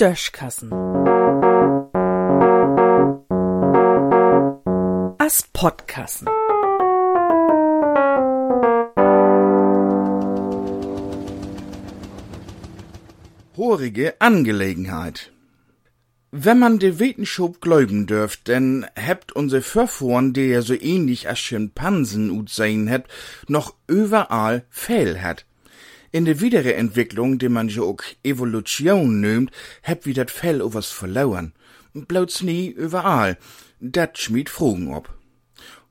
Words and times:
Döschkassen. 0.00 0.72
As 5.18 5.44
Podkassen. 5.52 6.26
Horige 13.58 14.14
Angelegenheit. 14.20 15.32
Wenn 16.30 16.58
man 16.58 16.78
de 16.78 16.98
Wetenschub 16.98 17.60
gläuben 17.60 18.06
dürft, 18.06 18.48
denn 18.48 18.86
hebt 18.94 19.32
unser 19.32 19.60
Verfahren, 19.60 20.32
der 20.32 20.46
ja 20.46 20.62
so 20.62 20.72
ähnlich 20.72 21.28
als 21.28 21.40
Schimpansen 21.40 22.30
ut 22.30 22.48
sein 22.48 22.88
hat, 22.88 23.04
noch 23.48 23.74
überall 23.86 24.64
Fehl 24.70 25.20
hat. 25.20 25.44
In 26.12 26.24
der 26.24 26.40
Wiederentwicklung, 26.40 27.38
die 27.38 27.48
man 27.48 27.68
ja 27.68 27.82
auch 27.82 28.02
Evolution 28.24 29.20
nimmt, 29.20 29.52
hebt 29.82 30.06
wie 30.06 30.12
dat 30.12 30.32
Fell 30.32 30.60
o 30.60 30.74
was 30.74 30.90
verloren. 30.90 31.52
Bloß 31.94 32.42
nie 32.42 32.68
überall. 32.68 33.38
Dat 33.78 34.18
schmied 34.18 34.50
Fragen 34.50 34.92
ob. 34.92 35.14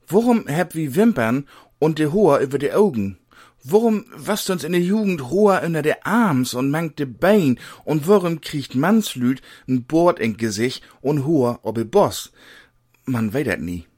Warum 0.06 0.46
heb 0.46 0.74
wie 0.74 0.94
Wimpern 0.94 1.48
und 1.78 1.98
de 1.98 2.08
Hoher 2.12 2.40
über 2.40 2.58
de 2.58 2.72
Augen? 2.72 3.16
Warum 3.64 4.04
was 4.14 4.50
uns 4.50 4.62
in 4.62 4.72
der 4.72 4.82
Jugend 4.82 5.30
hoher 5.30 5.62
unter 5.64 5.82
de 5.82 5.94
Arms 6.02 6.52
und 6.54 6.70
mangt 6.70 6.98
de 6.98 7.06
Bein 7.06 7.58
und 7.84 8.06
warum 8.06 8.40
kriegt 8.42 8.74
Mannslüd 8.74 9.40
n 9.66 9.84
Bord 9.84 10.18
in 10.18 10.36
Gesicht 10.36 10.82
und 11.00 11.24
hoher 11.24 11.60
ob 11.62 11.78
e 11.78 11.84
Boss? 11.84 12.30
Man 13.06 13.32
weet 13.32 13.46
dat 13.46 13.60
nie. 13.60 13.89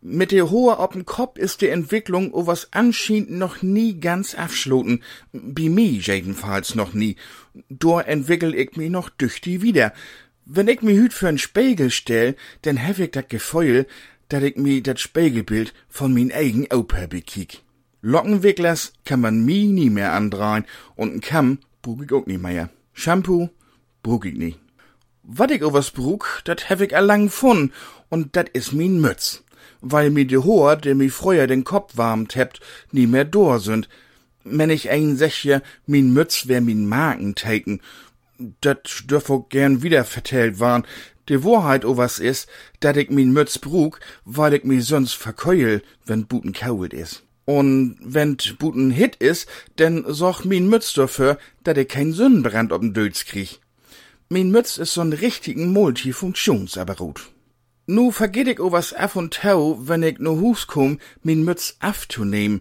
Mit 0.00 0.30
der 0.30 0.48
Hoher 0.50 0.78
ob'n 0.78 1.04
Kopf 1.04 1.38
ist 1.38 1.60
die 1.60 1.68
Entwicklung 1.68 2.32
o 2.32 2.46
was 2.46 2.72
anscheinend 2.72 3.32
noch 3.32 3.62
nie 3.62 3.98
ganz 3.98 4.36
abschloten. 4.36 5.02
Bi 5.32 5.68
mi 5.68 5.98
jedenfalls 6.00 6.76
noch 6.76 6.94
nie. 6.94 7.16
Dor 7.68 8.06
entwickel 8.06 8.54
ich 8.54 8.76
mi 8.76 8.90
noch 8.90 9.10
düchtig 9.10 9.60
wieder. 9.60 9.92
Wenn 10.44 10.68
ich 10.68 10.82
mi 10.82 10.94
hüt 10.94 11.12
für 11.12 11.28
n 11.28 11.36
Spiegel 11.36 11.90
stell, 11.90 12.36
denn 12.64 12.80
hab 12.80 13.00
ich 13.00 13.10
dat 13.10 13.28
Gefühl, 13.28 13.86
dat 14.28 14.44
ich 14.44 14.56
mi 14.56 14.82
dat 14.82 15.00
Spiegelbild 15.00 15.74
von 15.88 16.14
min 16.14 16.30
eigen 16.30 16.68
Opa 16.72 17.08
bekiek. 17.08 17.62
Lockenwicklers 18.00 18.92
kann 19.04 19.20
man 19.20 19.44
mi 19.44 19.66
nie 19.66 19.90
mehr 19.90 20.12
andrehen 20.12 20.64
und 20.94 21.12
n 21.12 21.20
Kamm 21.20 21.58
brug 21.82 22.04
ich 22.04 22.12
auch 22.12 22.26
nie 22.26 22.38
mehr. 22.38 22.70
Shampoo 22.92 23.50
brug 24.04 24.26
ich 24.26 24.34
nie. 24.34 24.54
Wat 25.24 25.50
ich 25.50 25.64
o 25.64 25.72
was 25.72 25.90
brug, 25.90 26.40
dat 26.44 26.70
hab 26.70 26.80
ich 26.80 26.94
allang 26.94 27.30
von 27.30 27.72
und 28.08 28.36
dat 28.36 28.48
is 28.50 28.70
min 28.70 29.00
Mütz. 29.00 29.42
Weil 29.80 30.10
mi 30.10 30.24
de 30.24 30.38
Hoher, 30.38 30.76
der 30.76 30.94
mi 30.94 31.08
früher 31.08 31.46
den 31.46 31.64
Kopf 31.64 31.96
warmt 31.96 32.36
hebt, 32.36 32.60
nie 32.92 33.06
mehr 33.06 33.24
dor 33.24 33.60
sind. 33.60 33.88
Wenn 34.44 34.70
ich 34.70 34.90
ein 34.90 35.16
seche, 35.16 35.62
min 35.86 36.12
Mütz 36.12 36.48
wär 36.48 36.60
min 36.60 36.86
Marken 36.86 37.34
taken, 37.34 37.80
dat 38.60 39.04
dürf 39.10 39.30
auch 39.30 39.48
gern 39.48 39.82
wieder 39.82 40.04
vertellt 40.04 40.60
waren. 40.60 40.86
De 41.28 41.44
Wahrheit 41.44 41.84
o 41.84 41.96
was 41.96 42.18
is, 42.18 42.46
dat 42.80 42.96
ich 42.96 43.10
min 43.10 43.32
Mütz 43.32 43.58
brug, 43.58 44.00
weil 44.24 44.54
ich 44.54 44.64
mi 44.64 44.80
sonst 44.80 45.14
verkeul, 45.14 45.82
wenn 46.06 46.26
Buten 46.26 46.52
kaut 46.52 46.92
is. 46.92 47.22
Und 47.44 47.96
wenn 48.00 48.36
Buten 48.58 48.90
Hit 48.90 49.16
is, 49.16 49.46
denn 49.78 50.04
sorg 50.06 50.44
min 50.44 50.68
Mütz 50.68 50.92
dafür, 50.92 51.38
dat 51.64 51.78
ich 51.78 51.88
kein 51.88 52.12
Sündenbrand 52.12 52.72
ob'n 52.72 52.92
Dötz 52.92 53.24
krieg. 53.24 53.60
Min 54.28 54.50
Mütz 54.50 54.78
is 54.78 54.92
so'n 54.92 55.12
richtigen 55.12 55.72
Multifunktionsapparat. 55.72 57.30
Nu 57.90 58.10
vergeht 58.10 58.48
ich 58.48 58.60
o 58.60 58.70
was 58.70 58.92
af 58.92 59.16
und 59.16 59.32
tau, 59.32 59.78
wenn 59.80 60.02
ich 60.02 60.18
no 60.18 60.38
Hus 60.38 60.66
komm, 60.66 60.98
min 61.22 61.42
Mütz 61.42 61.76
afzunehmen. 61.80 62.60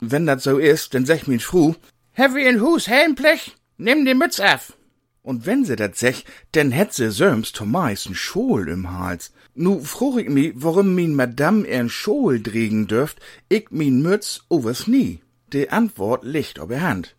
Wenn 0.00 0.24
dat 0.24 0.40
so 0.40 0.56
is, 0.56 0.88
denn 0.88 1.04
sech 1.04 1.26
min 1.26 1.40
Fru, 1.40 1.74
wie 2.16 2.46
in 2.46 2.62
Hus 2.62 2.88
Helmplech? 2.88 3.54
Nimm 3.76 4.06
die 4.06 4.14
Mütz 4.14 4.40
af. 4.40 4.72
Und 5.20 5.44
wenn 5.44 5.66
se 5.66 5.76
dat 5.76 5.96
sech, 5.98 6.24
denn 6.54 6.70
hätt 6.70 6.94
se 6.94 7.10
söms 7.10 7.52
Thomaisen 7.52 8.14
Schol 8.14 8.66
im 8.70 8.90
Hals. 8.98 9.34
Nu 9.54 9.84
fruch 9.84 10.16
ich 10.16 10.30
mi, 10.30 10.54
warum 10.54 10.94
min 10.94 11.14
Madame 11.14 11.66
ihren 11.66 11.90
Schol 11.90 12.40
dregen 12.40 12.86
dürft, 12.86 13.20
ich 13.50 13.66
min 13.70 14.00
Mütz 14.00 14.40
overs 14.48 14.86
nie. 14.86 15.20
De 15.52 15.68
Antwort 15.68 16.24
liegt 16.24 16.58
ob 16.58 16.70
er 16.70 16.80
Hand. 16.80 17.14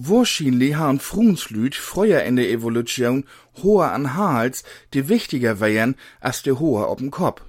Wahrscheinlich 0.00 0.76
haben 0.76 1.00
Frunslüd 1.00 1.74
früher 1.74 2.22
in 2.22 2.36
der 2.36 2.48
Evolution 2.50 3.24
hoher 3.60 3.90
an 3.90 4.14
Hals, 4.14 4.62
die 4.94 5.08
wichtiger 5.08 5.58
wären 5.58 5.96
als 6.20 6.44
de 6.44 6.52
hoher 6.52 6.88
ob'n 6.88 7.10
Kopf. 7.10 7.42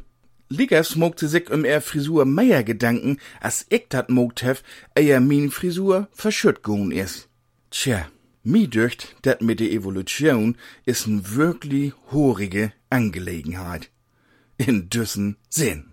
Liggers 0.50 0.96
mogte 0.96 1.28
sich 1.28 1.52
um 1.52 1.64
er 1.64 1.80
Frisur 1.80 2.26
mehr 2.26 2.64
Gedanken, 2.64 3.20
als 3.40 3.68
ich 3.70 3.86
dat 3.90 4.10
mogt 4.10 4.42
hef, 4.42 4.64
eher 4.96 5.20
min 5.20 5.52
Frisur 5.52 6.08
verschütt 6.12 6.64
goen 6.64 6.92
is. 6.92 7.28
Tja, 7.70 8.08
mi 8.42 8.68
dürcht, 8.68 9.16
dat 9.22 9.44
mit 9.44 9.60
der 9.60 9.72
Evolution 9.72 10.58
is 10.86 11.06
n 11.06 11.36
wirklich 11.36 11.94
horige 12.10 12.74
Angelegenheit. 12.90 13.92
In 14.58 14.90
düssen 14.90 15.38
Sinn. 15.50 15.92